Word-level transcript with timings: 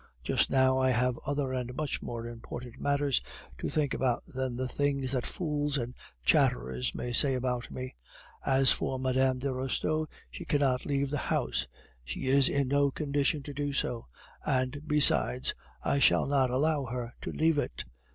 Just 0.23 0.49
now 0.49 0.79
I 0.79 0.89
have 0.89 1.19
other 1.27 1.53
and 1.53 1.75
much 1.75 2.01
more 2.01 2.25
important 2.25 2.81
matters 2.81 3.21
to 3.59 3.69
think 3.69 3.93
about 3.93 4.23
than 4.25 4.55
the 4.55 4.67
things 4.67 5.11
that 5.11 5.27
fools 5.27 5.77
and 5.77 5.93
chatterers 6.25 6.95
may 6.95 7.13
say 7.13 7.35
about 7.35 7.69
me. 7.69 7.93
As 8.43 8.71
for 8.71 8.97
Mme. 8.97 9.37
de 9.37 9.53
Restaud, 9.53 10.07
she 10.31 10.43
cannot 10.43 10.87
leave 10.87 11.11
the 11.11 11.19
house; 11.29 11.67
she 12.03 12.21
is 12.25 12.49
in 12.49 12.69
no 12.69 12.89
condition 12.89 13.43
to 13.43 13.53
do 13.53 13.73
so. 13.73 14.07
And, 14.43 14.81
besides, 14.87 15.53
I 15.83 15.99
shall 15.99 16.25
not 16.25 16.49
allow 16.49 16.85
her 16.85 17.13
to 17.21 17.31
leave 17.31 17.59
it. 17.59 17.83